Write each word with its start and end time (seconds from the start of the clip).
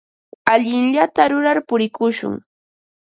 Allinllata 0.53 1.27
rurar 1.33 1.59
purikushun. 1.69 2.35